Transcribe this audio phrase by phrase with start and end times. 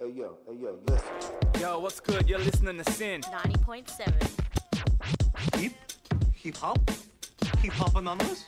[0.00, 1.10] Hey yo, hey yo, listen.
[1.60, 2.28] Yo, what's good?
[2.28, 3.22] You're listening to SYN.
[3.22, 5.58] 90.7.
[5.58, 5.72] Hip?
[6.34, 6.88] Hip hop?
[7.58, 8.44] Hip hop anonymous?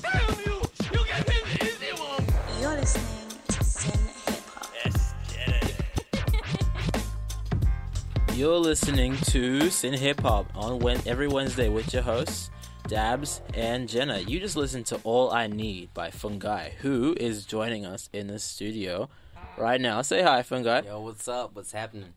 [0.00, 0.62] Damn you!
[0.90, 2.24] You get him easy one!
[2.58, 4.72] You're listening to SYN Hip Hop.
[4.82, 5.60] Yes, Jenna.
[8.34, 12.50] You're listening to SYN Hip Hop on when, every Wednesday with your hosts,
[12.88, 14.20] Dabs and Jenna.
[14.20, 18.38] You just listened to All I Need by Fungai, who is joining us in the
[18.38, 19.10] studio
[19.56, 20.02] right now.
[20.02, 20.84] Say hi, Fungai.
[20.84, 21.54] Yo, what's up?
[21.54, 22.14] What's happening?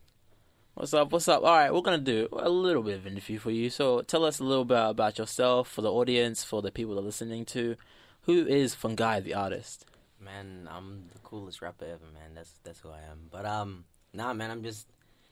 [0.73, 1.11] What's up?
[1.11, 1.43] What's up?
[1.43, 3.69] All right, we're gonna do a little bit of interview for you.
[3.69, 7.01] So tell us a little bit about yourself for the audience, for the people that
[7.01, 7.75] are listening to.
[8.23, 9.85] Who is Fungai, the artist?
[10.19, 12.33] Man, I'm the coolest rapper ever, man.
[12.35, 13.27] That's that's who I am.
[13.31, 14.87] But um, nah, man, I'm just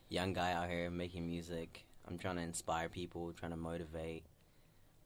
[0.09, 1.85] young guy out here making music.
[2.07, 4.25] I'm trying to inspire people, trying to motivate,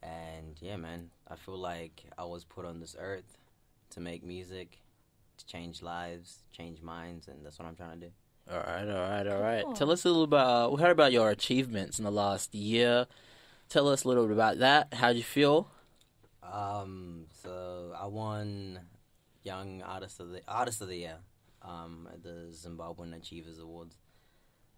[0.01, 3.37] and yeah, man, I feel like I was put on this earth
[3.91, 4.79] to make music,
[5.37, 8.11] to change lives, change minds, and that's what I'm trying to do.
[8.49, 9.63] All right, all right, all right.
[9.63, 9.73] Cool.
[9.73, 10.73] Tell us a little about.
[10.73, 13.07] We heard about your achievements in the last year.
[13.69, 14.93] Tell us a little bit about that.
[14.93, 15.69] How'd you feel?
[16.41, 18.79] Um, so I won
[19.43, 21.17] Young Artist of the Artist of the Year
[21.61, 23.97] um, at the Zimbabwean Achievers Awards.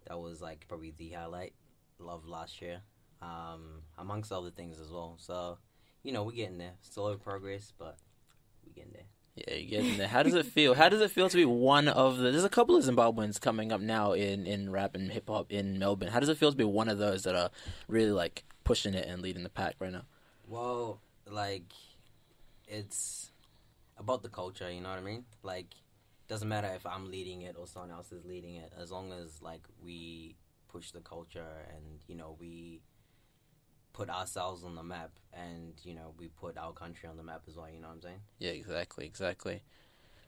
[0.08, 1.52] That was like probably the highlight
[2.00, 2.80] of last year,
[3.22, 5.14] um, amongst other things as well.
[5.18, 5.58] So,
[6.02, 6.74] you know, we're getting there.
[6.80, 7.98] Slow progress, but
[8.66, 9.04] we're getting there.
[9.36, 10.08] Yeah, you're getting there.
[10.08, 10.74] How does it feel?
[10.74, 12.30] How does it feel to be one of the?
[12.30, 15.78] There's a couple of Zimbabweans coming up now in in rap and hip hop in
[15.78, 16.08] Melbourne.
[16.08, 17.50] How does it feel to be one of those that are
[17.88, 20.02] really like pushing it and leading the pack right now?
[20.46, 21.72] Well, like,
[22.66, 23.30] it's
[23.96, 25.24] about the culture, you know what I mean?
[25.42, 25.66] Like,
[26.28, 29.40] doesn't matter if I'm leading it or someone else is leading it, as long as,
[29.40, 30.36] like, we
[30.68, 32.80] push the culture and, you know, we
[33.92, 37.42] put ourselves on the map and, you know, we put our country on the map
[37.48, 38.20] as well, you know what I'm saying?
[38.38, 39.62] Yeah, exactly, exactly.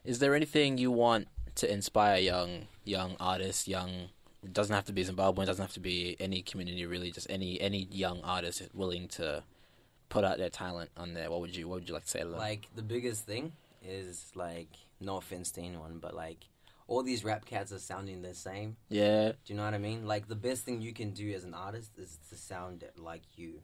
[0.05, 4.09] Is there anything you want to inspire young young artists, young
[4.43, 7.61] it doesn't have to be Zimbabwean, doesn't have to be any community really, just any
[7.61, 9.45] any young artist willing to
[10.09, 11.31] put out their talent on there.
[11.31, 12.39] What would you what would you like to say to them?
[12.39, 13.53] Like, the biggest thing
[13.85, 14.69] is, like,
[15.01, 16.47] no offense to anyone, but, like,
[16.87, 18.77] all these rap cats are sounding the same.
[18.89, 20.07] yeah, Do you know what I mean?
[20.07, 23.63] Like the best thing you can do as an artist is to sound like you.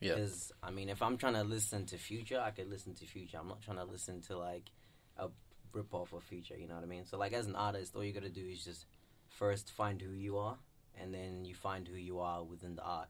[0.00, 0.14] Yeah.
[0.14, 3.38] Because I mean, if I'm trying to listen to Future, I could listen to Future.
[3.40, 4.70] I'm not trying to listen to like
[5.16, 5.28] a
[5.72, 6.56] rip off of Future.
[6.56, 7.04] You know what I mean?
[7.04, 8.86] So like as an artist, all you gotta do is just
[9.28, 10.56] first find who you are,
[11.00, 13.08] and then you find who you are within the art,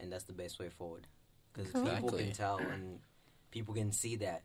[0.00, 1.06] and that's the best way forward.
[1.52, 2.98] Because people can tell and
[3.50, 4.42] people can see that.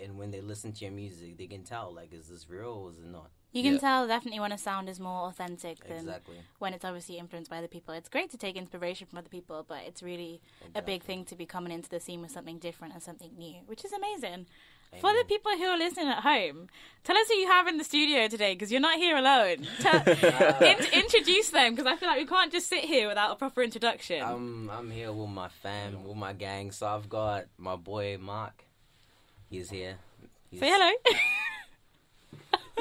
[0.00, 2.90] And when they listen to your music, they can tell like, is this real or
[2.90, 3.30] is it not?
[3.54, 3.78] You can Yeah.
[3.78, 6.36] tell definitely when a sound is more authentic than Exactly.
[6.58, 7.94] when it's obviously influenced by other people.
[7.94, 10.40] It's great to take inspiration from other people, but it's really
[10.74, 13.60] a big thing to be coming into the scene with something different and something new,
[13.66, 14.46] which is amazing.
[15.00, 16.68] For the people who are listening at home,
[17.04, 19.66] tell us who you have in the studio today because you're not here alone.
[19.80, 20.02] Tell,
[20.62, 23.62] in- introduce them because I feel like we can't just sit here without a proper
[23.64, 24.22] introduction.
[24.22, 26.70] I'm I'm here with my fam, with my gang.
[26.70, 28.64] So I've got my boy Mark.
[29.50, 29.96] He's here.
[30.50, 30.92] He's, Say hello.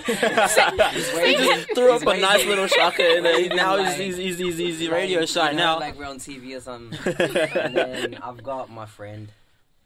[0.06, 1.46] He's waving.
[1.46, 3.36] just threw up He's a nice little shocker in there.
[3.36, 5.80] Waving Now like- he's he's he's, he's, he's like, radio you shy know, now.
[5.80, 7.00] like we're on TV or something.
[7.59, 9.31] and then I've got my friend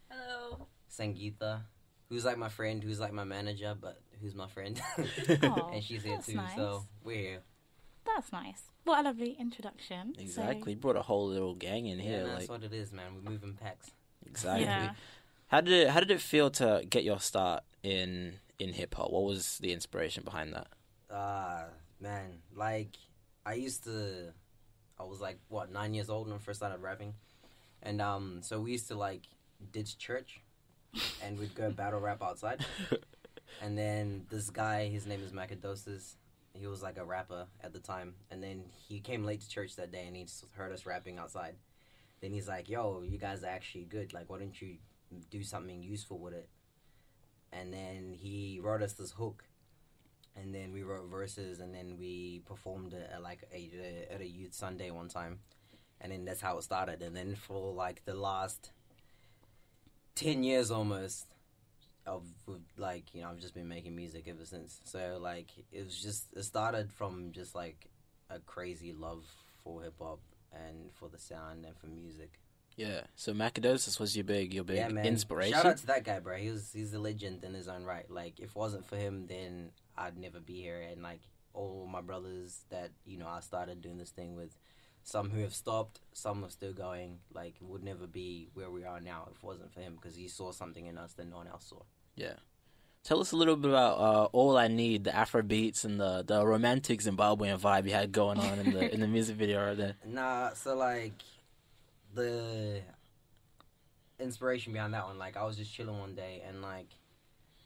[0.09, 0.68] hello.
[0.91, 1.62] Sangeetha,
[2.09, 6.03] who's like my friend, who's like my manager, but who's my friend, Aw, and she's
[6.03, 6.34] here that's too.
[6.35, 6.56] nice.
[6.56, 7.39] So we're here.
[8.06, 8.62] That's nice.
[8.85, 10.13] What a lovely introduction.
[10.16, 12.28] So- exactly, brought a whole little gang in Yeah, here.
[12.28, 13.07] that's like what it is, man.
[13.16, 13.91] We're moving packs.
[14.25, 14.63] exactly.
[14.66, 14.91] Yeah.
[15.47, 19.11] How did it How did it feel to get your start in in hip hop?
[19.11, 20.67] What was the inspiration behind that?
[21.09, 21.65] Ah,
[22.01, 22.97] man, like
[23.45, 24.33] I used to,
[24.99, 27.13] I was like what nine years old when I first started rapping,
[27.81, 29.21] and um, so we used to like
[29.71, 30.41] ditch church,
[31.23, 32.65] and we'd go battle rap outside,
[33.61, 36.15] and then this guy, his name is Macadosis,
[36.53, 39.77] he was like a rapper at the time, and then he came late to church
[39.77, 41.55] that day, and he heard us rapping outside.
[42.19, 44.11] Then he's like, "Yo, you guys are actually good.
[44.11, 44.77] Like, why don't you
[45.29, 46.50] do something useful with it?"
[47.51, 49.45] And then he wrote us this hook
[50.40, 53.71] and then we wrote verses and then we performed it at like a,
[54.12, 55.39] uh, at a youth sunday one time.
[56.00, 57.01] And then that's how it started.
[57.01, 58.69] And then for like the last
[60.15, 61.25] 10 years almost
[62.06, 62.24] of
[62.77, 64.80] like you know i've just been making music ever since.
[64.83, 67.89] So like it was just it started from just like
[68.30, 69.25] a crazy love
[69.63, 70.19] for hip-hop
[70.53, 72.39] and for the sound and for music
[72.77, 73.01] Yeah.
[73.15, 75.06] So Macadosis was your big your big yeah, man.
[75.06, 75.53] inspiration.
[75.53, 76.38] Shout out to that guy, bro.
[76.38, 78.09] He was he's a legend in his own right.
[78.09, 80.79] Like if it wasn't for him, then I'd never be here.
[80.89, 81.21] And like
[81.53, 84.56] all my brothers that you know I started doing this thing with,
[85.03, 87.18] some who have stopped, some are still going.
[87.33, 90.27] Like would never be where we are now if it wasn't for him because he
[90.27, 91.81] saw something in us that no one else saw.
[92.15, 92.33] Yeah.
[93.03, 96.25] Tell us a little bit about uh, All I Need, the Afro beats and the,
[96.27, 99.77] the romantic Zimbabwean vibe you had going on in the in the music video right
[99.77, 99.95] there.
[100.06, 101.13] Nah, so like
[102.13, 102.81] the
[104.19, 106.88] inspiration behind that one, like I was just chilling one day and like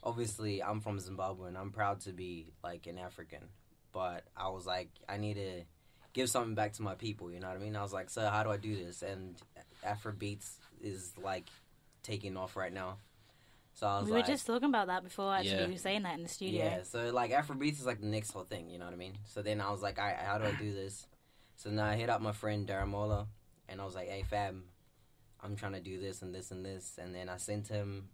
[0.03, 3.43] obviously I'm from Zimbabwe and I'm proud to be like an African.
[3.93, 5.61] But I was like, I need to
[6.13, 7.75] give something back to my people, you know what I mean?
[7.75, 9.01] I was like, so how do I do this?
[9.01, 9.35] And
[9.83, 11.47] Afro beats is like
[12.03, 12.97] taking off right now.
[13.73, 15.33] So I was like We like, were just talking about that before.
[15.33, 15.65] Actually, Yeah.
[15.67, 16.65] we were saying that in the studio.
[16.65, 19.13] yeah, so like Afrobeats is like the next whole thing, you know what I mean?
[19.25, 21.07] So then I was like, all right, how do I do this?
[21.55, 23.27] So now I hit up my friend Daramola,
[23.71, 24.61] and I was like, hey Fab,
[25.41, 28.09] I'm trying to do this and this and this, and then I sent him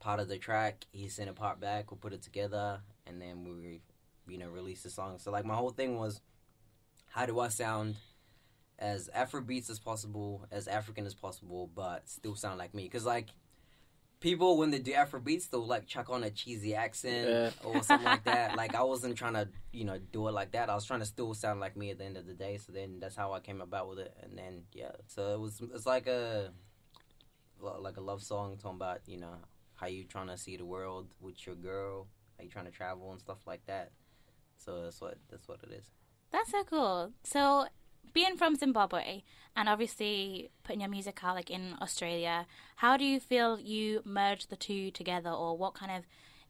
[0.00, 0.86] part of the track.
[0.90, 1.90] He sent a part back.
[1.90, 3.80] We put it together, and then we,
[4.26, 5.18] you know, released the song.
[5.18, 6.20] So like my whole thing was,
[7.06, 7.96] how do I sound
[8.78, 12.84] as Afrobeats as possible, as African as possible, but still sound like me?
[12.84, 13.28] Because like
[14.20, 17.50] people when they do Afrobeats, they'll like chuck on a cheesy accent Yeah.
[17.68, 18.56] or something like that.
[18.56, 20.68] Like I wasn't trying to, you know, do it like that.
[20.70, 22.58] I was trying to still sound like me at the end of the day.
[22.58, 24.16] So then that's how I came about with it.
[24.22, 26.52] And then yeah, so it was it's like a
[27.60, 29.34] like a love song talking about you know
[29.74, 33.10] how you trying to see the world with your girl, how you trying to travel
[33.12, 33.92] and stuff like that.
[34.56, 35.86] So that's what that's what it is.
[36.30, 37.12] That's so cool.
[37.24, 37.66] So,
[38.12, 39.22] being from Zimbabwe
[39.56, 42.46] and obviously putting your music out like in Australia,
[42.76, 46.04] how do you feel you merge the two together, or what kind of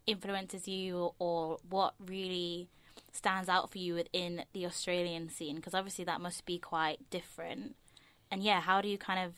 [0.06, 2.68] influences you, or what really
[3.12, 5.56] stands out for you within the Australian scene?
[5.56, 7.76] Because obviously that must be quite different.
[8.30, 9.34] And yeah, how do you kind of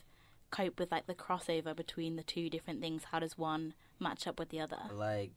[0.51, 3.05] cope with like the crossover between the two different things?
[3.13, 4.79] How does one match up with the other?
[4.93, 5.37] Like,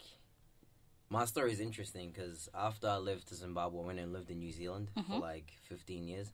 [1.10, 4.40] my story is interesting because after I lived to Zimbabwe, I went and lived in
[4.40, 5.22] New Zealand for Mhm.
[5.22, 6.32] like 15 years.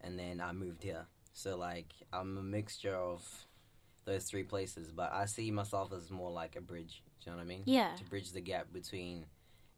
[0.00, 1.06] And then I moved here.
[1.32, 3.22] So, like, I'm a mixture of
[4.04, 7.02] those three places, but I see myself as more like a bridge.
[7.20, 7.62] Do you know what I mean?
[7.64, 7.94] Yeah.
[7.96, 9.26] To bridge the gap between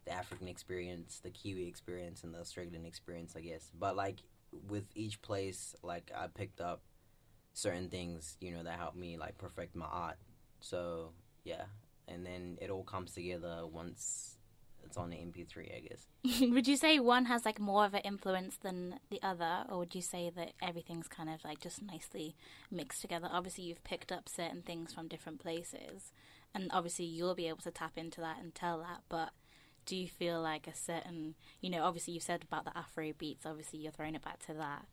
[0.04, 3.70] the African experience, the Kiwi experience, and the Australian experience, I guess.
[3.78, 4.20] But, like,
[4.68, 6.82] with each place, like, I picked up
[7.52, 10.16] certain things, you know, that helped me, like, perfect my art.
[10.60, 11.12] So,
[11.44, 11.64] yeah,
[12.08, 14.36] and then it all comes together once
[14.84, 16.40] it's on the MP3, I guess.
[16.50, 19.94] would you say one has like more of an influence than the other, or would
[19.94, 22.34] you say that everything's kind of like just nicely
[22.70, 23.28] mixed together?
[23.30, 26.12] Obviously, you've picked up certain things from different places,
[26.54, 29.02] and obviously you'll be able to tap into that and tell that.
[29.08, 29.30] But
[29.86, 33.46] do you feel like a certain, you know, obviously you said about the Afro beats,
[33.46, 34.86] obviously you're throwing it back to that.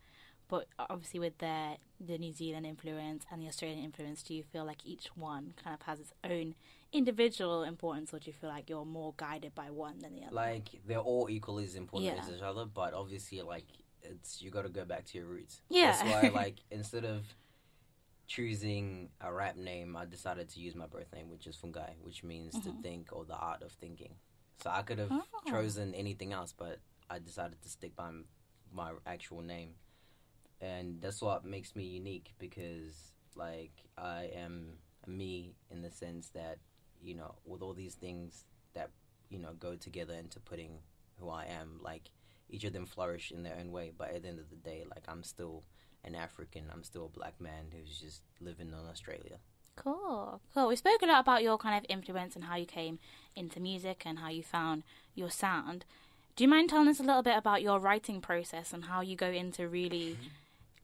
[0.48, 4.64] But obviously, with the the New Zealand influence and the Australian influence, do you feel
[4.64, 6.54] like each one kind of has its own
[6.92, 10.34] individual importance, or do you feel like you're more guided by one than the other?
[10.34, 12.22] Like, they're all equally as important Yeah.
[12.22, 13.66] as each other, but obviously, like,
[14.02, 15.60] it's you got to go back to your roots.
[15.68, 15.90] Yeah.
[15.92, 17.26] That's why, like, instead of
[18.26, 22.22] choosing a rap name, I decided to use my birth name, which is Fungai, which
[22.22, 22.82] means to Mhm.
[22.82, 24.16] think or the art of thinking.
[24.62, 25.24] So I could have Oh.
[25.46, 26.80] chosen anything else, but
[27.10, 28.12] I decided to stick by
[28.70, 29.74] my actual name.
[30.60, 36.58] And that's what makes me unique because, like, I am me in the sense that,
[37.00, 38.44] you know, with all these things
[38.74, 38.90] that,
[39.28, 40.78] you know, go together into putting
[41.16, 42.10] who I am, like,
[42.50, 43.92] each of them flourish in their own way.
[43.96, 45.62] But at the end of the day, like, I'm still
[46.04, 49.38] an African, I'm still a black man who's just living in Australia.
[49.76, 50.68] Cool, cool.
[50.68, 52.98] We spoke a lot about your kind of influence and how you came
[53.36, 54.82] into music and how you found
[55.14, 55.84] your sound.
[56.34, 59.16] Do you mind telling us a little bit about your writing process and how you
[59.16, 60.26] go into really mm-hmm.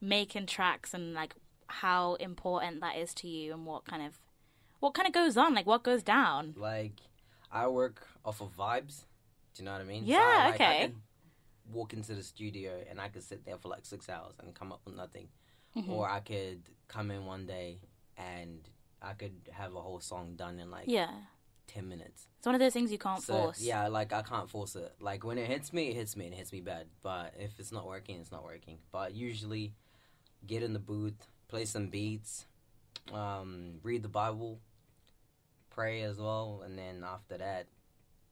[0.01, 1.35] Making tracks and like
[1.67, 4.19] how important that is to you and what kind of
[4.79, 6.53] what kind of goes on, like what goes down?
[6.57, 6.99] Like,
[7.51, 9.05] I work off of vibes.
[9.55, 10.03] Do you know what I mean?
[10.05, 10.91] Yeah, I, like, okay.
[11.71, 14.71] Walk into the studio and I could sit there for like six hours and come
[14.71, 15.29] up with nothing.
[15.75, 15.89] Mhm.
[15.89, 17.79] Or I could come in one day
[18.17, 18.69] and
[19.01, 21.11] I could have a whole song done in like Yeah,
[21.67, 22.27] 10 minutes.
[22.37, 23.61] it's one of those things you can't So, force.
[23.61, 24.93] Yeah, like I can't force it.
[24.99, 26.87] Like when it hits me, it hits me and it hits me bad.
[27.01, 28.77] But if it's not working, it's not working.
[28.91, 29.73] But usually
[30.47, 32.45] get in the booth, play some beats,
[33.13, 34.59] um, read the Bible,
[35.69, 37.67] pray as well, and then after that,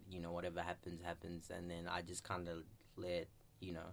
[0.09, 1.49] you know, whatever happens, happens.
[1.55, 2.63] And then I just kind of
[2.95, 3.27] let,
[3.59, 3.91] you know,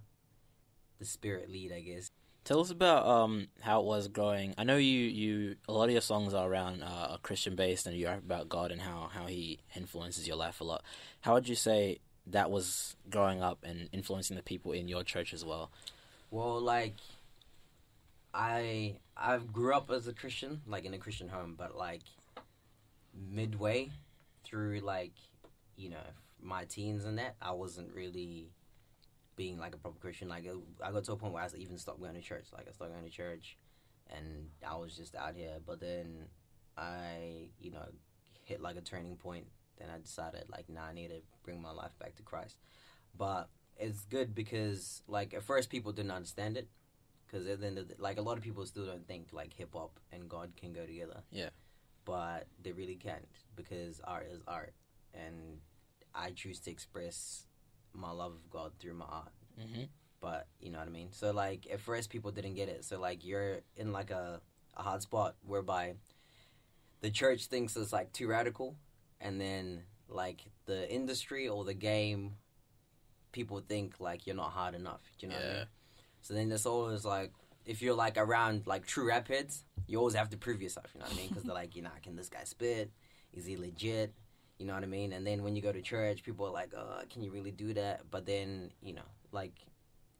[0.98, 2.10] the spirit lead, I guess.
[2.42, 4.54] Tell us about um how it was growing.
[4.56, 7.94] I know you you a lot of your songs are around uh, Christian based and
[7.94, 10.82] you're about God and how how He influences your life a lot.
[11.20, 15.34] How would you say that was growing up and influencing the people in your church
[15.34, 15.70] as well?
[16.30, 16.94] Well, like
[18.32, 22.02] I I grew up as a Christian, like in a Christian home, but like
[23.14, 23.90] midway
[24.44, 25.14] through like
[25.76, 26.06] you know
[26.42, 28.50] my teens and that, I wasn't really
[29.36, 30.28] being like a proper Christian.
[30.28, 30.46] Like
[30.82, 32.46] I got to a point where I even stopped going to church.
[32.52, 33.56] Like I stopped going to church,
[34.14, 35.56] and I was just out here.
[35.66, 36.26] But then
[36.76, 37.86] I you know
[38.44, 39.46] hit like a turning point
[39.80, 42.56] then I decided like, nah, I need to bring my life back to Christ.
[43.16, 46.68] But it's good because like at first people didn't understand it
[47.30, 49.52] because at the end of the, like a lot of people still don't think like
[49.52, 51.22] hip hop and God can go together.
[51.30, 51.50] Yeah.
[52.04, 54.72] But they really can't because art is art,
[55.14, 55.58] and
[56.14, 57.46] I choose to express
[57.92, 59.32] my love of God through my art.
[59.58, 59.84] hmm
[60.20, 61.08] But you know what I mean.
[61.12, 62.84] So like at first people didn't get it.
[62.84, 64.40] So like you're in like a
[64.76, 65.94] a hard spot whereby
[67.00, 68.76] the church thinks it's like too radical,
[69.20, 72.36] and then like the industry or the game,
[73.32, 75.02] people think like you're not hard enough.
[75.18, 75.54] Do you know what I Yeah.
[75.58, 75.66] mean?
[76.22, 77.32] So then there's always like
[77.66, 80.86] if you're like around like true rap heads, you always have to prove yourself.
[80.94, 81.28] You know what I mean?
[81.28, 82.90] Because they're like, you know, can this guy spit?
[83.32, 84.14] Is he legit?
[84.58, 85.12] You know what I mean?
[85.12, 87.72] And then when you go to church, people are like, uh, can you really do
[87.74, 88.10] that?
[88.10, 89.54] But then you know, like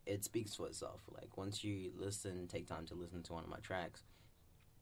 [0.07, 1.01] it speaks for itself.
[1.13, 4.03] Like once you listen, take time to listen to one of my tracks,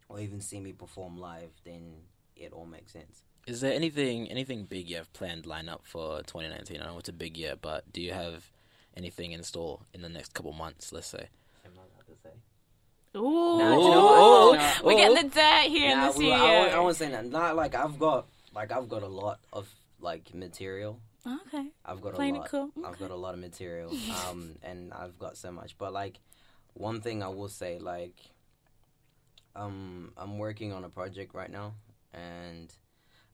[0.09, 1.95] or even see me perform live, then
[2.37, 3.25] it all makes sense.
[3.47, 6.81] Is there anything anything big you have planned line up for 2019?
[6.81, 8.51] I know it's a big year, but do you have
[8.99, 10.93] anything in store in the next couple months?
[10.93, 11.29] Let's say.
[11.65, 12.35] Am I allowed to say?
[13.17, 14.05] Ooh, Nah, Ooh, you know
[14.51, 14.59] what?
[14.59, 16.35] Nah, we're getting the dirt here in Nah, the we- studio.
[16.45, 17.25] I, won't- I won't say that.
[17.27, 19.69] Not like I've got like I've got a lot of
[20.01, 21.01] like material.
[21.27, 22.51] okay, I've got playing a lot.
[22.51, 22.71] cool.
[22.85, 23.91] I've got a lot of material.
[24.29, 25.77] Um, and I've got so much.
[25.79, 26.19] But like,
[26.75, 28.17] one thing I will say, like,
[29.57, 31.75] um, I'm working on a project right now,
[32.13, 32.73] and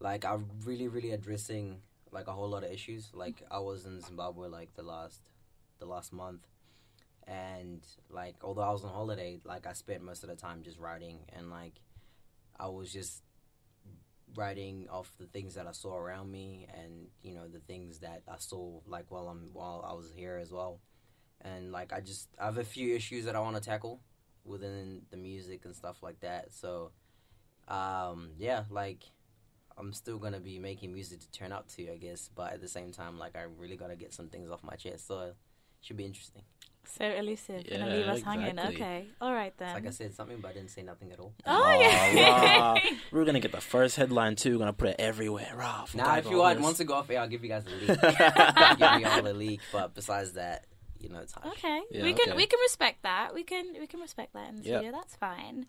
[0.01, 1.81] like I'm really, really addressing
[2.11, 3.11] like a whole lot of issues.
[3.13, 5.21] Like I was in Zimbabwe like the last,
[5.79, 6.47] the last month,
[7.27, 10.79] and like although I was on holiday, like I spent most of the time just
[10.79, 11.81] writing, and like
[12.59, 13.23] I was just
[14.37, 18.23] writing off the things that I saw around me and you know the things that
[18.29, 20.81] I saw like while I'm while I was here as well.
[21.41, 24.01] And like I just I have a few issues that I want to tackle
[24.45, 26.53] within the music and stuff like that.
[26.53, 26.93] So
[27.69, 29.05] um yeah like
[29.77, 32.31] I'm still gonna be making music to turn up to I guess.
[32.35, 35.07] But at the same time like I really gotta get some things off my chest.
[35.07, 35.33] So
[35.85, 36.43] should be interesting
[36.99, 37.65] So elusive.
[37.69, 38.59] Gonna leave us hanging.
[38.59, 39.07] Okay.
[39.21, 39.75] All right then.
[39.75, 42.15] like I said something but I didn't say nothing at all Oh, yeah.
[42.75, 42.77] wow.
[43.13, 44.53] We're gonna get the first headline too.
[44.53, 45.53] We're gonna put it everywhere.
[45.57, 47.65] Rah, Now, Nah, if you want once to go off air, I'll give you guys
[47.67, 48.79] a leak.
[48.79, 49.61] give you all a leak.
[49.73, 50.67] But besides that,
[51.01, 51.47] you know, it's hush.
[51.59, 52.37] Okay, Yeah, we can okay.
[52.37, 53.35] we can respect that.
[53.35, 54.79] We can we can respect that in the Yep.
[54.81, 54.93] studio.
[54.93, 55.67] That's fine.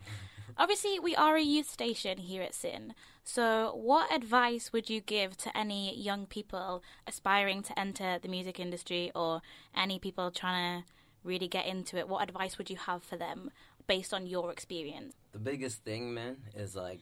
[0.58, 2.96] Obviously, we are a youth station here at SYN.
[3.26, 8.58] So, what advice would you give to any young people aspiring to enter the music
[8.58, 9.42] industry, or
[9.76, 10.88] any people trying to
[11.26, 12.08] really get into it?
[12.08, 13.52] What advice would you have for them
[13.86, 15.14] based on your experience?
[15.34, 17.02] The biggest thing, man, is like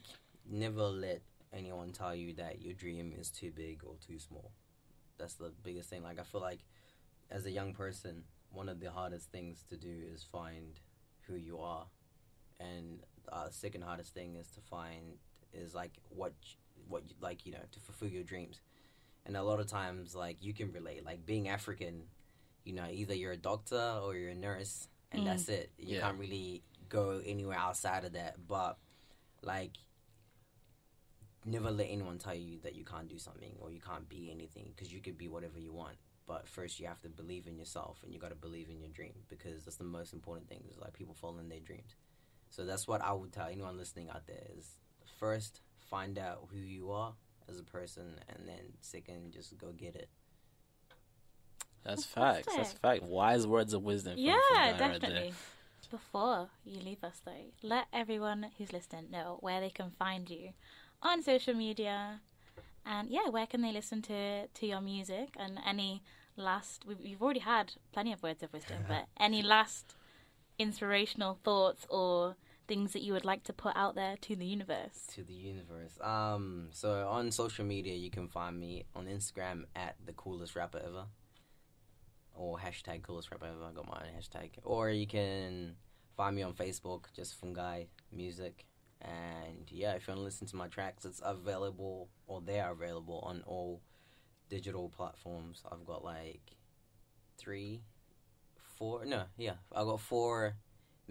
[0.50, 4.50] never let anyone tell you that your dream is too big or too small.
[5.16, 6.02] That's the biggest thing.
[6.02, 6.64] Like I feel like
[7.30, 10.80] as a young person, one of the hardest things to do is find
[11.28, 11.86] who you are,
[12.58, 12.98] and
[13.32, 15.18] uh, second hardest thing is to find
[15.52, 16.32] is like what
[16.88, 18.60] what you, like you know to fulfill your dreams.
[19.26, 22.02] And a lot of times, like you can relate, like being African,
[22.64, 25.24] you know, either you're a doctor or you're a nurse, and Mm.
[25.26, 25.70] that's it.
[25.78, 26.00] You Yeah.
[26.02, 28.46] can't really go anywhere outside of that.
[28.46, 28.78] But
[29.42, 29.72] like,
[31.46, 34.72] never let anyone tell you that you can't do something or you can't be anything
[34.74, 35.96] because you could be whatever you want.
[36.26, 38.88] But first, you have to believe in yourself and you got to believe in your
[38.88, 40.64] dream because that's the most important thing.
[40.70, 41.96] Is like people follow in their dreams.
[42.54, 44.76] So that's what I would tell anyone listening out there: is
[45.18, 47.14] first find out who you are
[47.48, 50.08] as a person, and then second, just go get it.
[51.82, 52.46] That's facts.
[52.46, 52.80] That's Fantastic.
[52.80, 53.02] fact.
[53.02, 54.14] Wise words of wisdom.
[54.14, 54.90] From, yeah, from Guy right there.
[54.90, 55.34] definitely.
[55.90, 57.32] Before you leave us, though,
[57.62, 60.50] let everyone who's listening know where they can find you
[61.02, 62.20] on social media,
[62.86, 66.02] and yeah, where can they listen to to your music and any
[66.36, 66.84] last.
[66.86, 69.96] We've, you've already had plenty of words of wisdom, but any last
[70.58, 75.06] inspirational thoughts or things that you would like to put out there to the universe?
[75.14, 75.98] to the universe.
[76.00, 80.80] Um, so on social media, you can find me on Instagram at the coolest rapper
[80.84, 81.04] ever,
[82.34, 83.64] or hashtag coolest rapper ever.
[83.64, 84.50] I got my own hashtag.
[84.62, 85.76] Or you can
[86.16, 88.64] find me on Facebook, just Fungai Music.
[89.00, 92.72] And yeah, if you want to listen to my tracks, it's available, or they are
[92.72, 93.82] available on all
[94.48, 95.62] digital platforms.
[95.70, 96.56] I've got like
[97.36, 97.82] three,
[98.76, 99.04] four.
[99.04, 100.56] No, yeah, I've got four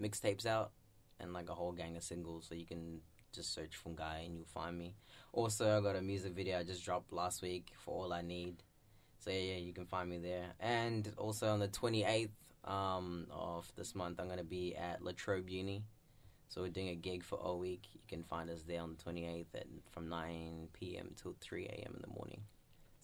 [0.00, 0.72] mixtapes out
[1.20, 2.46] and like a whole gang of singles.
[2.48, 3.00] So you can
[3.32, 4.94] just search Fungai and you'll find me.
[5.32, 8.62] Also, I got a music video I just dropped last week for All I Need.
[9.18, 10.46] So yeah, yeah, you can find me there.
[10.60, 12.30] And also on the 28th
[12.64, 15.82] um, of this month, I'm gonna be at La Trobe Uni.
[16.48, 17.82] So we're doing a gig for all week.
[17.94, 21.10] You can find us there on the 28th at from 9 p.m.
[21.20, 21.94] till 3 a.m.
[21.96, 22.42] in the morning.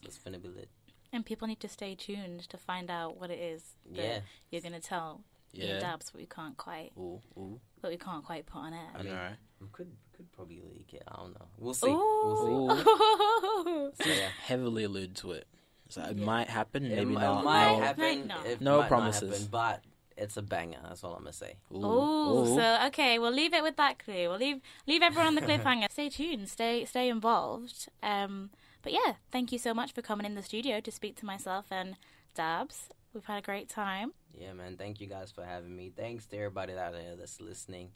[0.02, 0.68] So it's gonna be lit.
[1.12, 3.64] And people need to stay tuned to find out what it is
[3.96, 4.20] that Yeah.
[4.50, 5.66] you're going to tell yeah.
[5.74, 5.80] Yeah.
[5.80, 7.60] dubs, but we can't quite, Ooh, ooh.
[7.82, 8.88] but we can't quite put on air.
[8.94, 9.14] I know.
[9.14, 9.36] right?
[9.60, 11.02] We could could probably leak it.
[11.08, 11.46] I don't know.
[11.58, 11.88] We'll see.
[11.88, 12.36] We'll
[12.84, 12.84] see.
[12.86, 13.92] Ooh.
[14.02, 14.28] So, yeah.
[14.46, 15.46] Heavily allude to it.
[15.88, 17.40] So it might happen, It, maybe m- not.
[17.40, 17.80] it might no.
[17.80, 18.02] happen.
[18.04, 18.46] Might not.
[18.46, 19.30] It No might not promises.
[19.30, 19.84] happen, but
[20.16, 20.78] it's a banger.
[20.84, 21.56] That's all I'm gonna say.
[21.72, 22.54] Ooh, Oh, ooh.
[22.56, 24.28] so okay, we'll leave it with that clue.
[24.28, 25.86] We'll leave leave everyone on the cliffhanger.
[25.90, 27.88] stay tuned, stay stay involved.
[28.02, 28.50] Um,
[28.82, 31.66] but yeah, thank you so much for coming in the studio to speak to myself
[31.70, 31.96] and
[32.34, 32.88] Dabs.
[33.12, 34.12] We've had a great time.
[34.32, 34.76] Yeah, man.
[34.76, 35.92] Thank you guys for having me.
[35.94, 37.90] Thanks to everybody out there that's listening.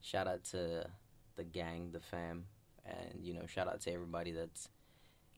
[0.00, 0.86] Shout out to
[1.36, 2.46] the gang, the fam,
[2.86, 4.68] and you know, shout out to everybody that's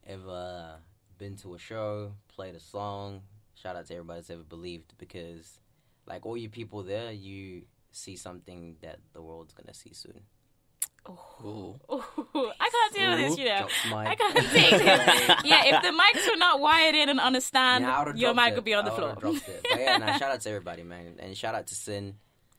[0.06, 0.76] ever
[1.18, 3.22] been to a show, played a song.
[3.54, 5.58] Shout out to everybody that's ever believed because,
[6.06, 10.22] like all you people there, you see something that the world's gonna see soon.
[11.08, 11.78] Ooh.
[11.90, 12.02] Ooh,
[12.60, 13.68] I can't deal with this, you know.
[13.96, 14.82] I can't take this.
[15.44, 18.54] yeah, if the mics were not wired in and understand, Yeah, your mic it.
[18.56, 19.14] would be on the I floor.
[19.18, 19.66] dropped it.
[19.70, 22.14] But yeah, nah, shout out to everybody, man, and shout out to SYN.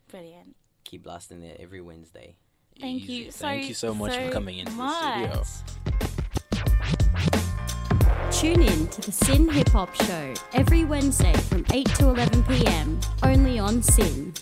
[0.09, 0.55] Brilliant.
[0.85, 2.35] Keep blasting it every Wednesday.
[2.79, 3.13] Thank Easy.
[3.13, 3.31] you.
[3.31, 5.43] So, Thank you so much for coming into the studio.
[8.31, 12.99] Tune in to the SYN Hip Hop Show every Wednesday from 8 to 11 pm,
[13.23, 14.33] only on SYN.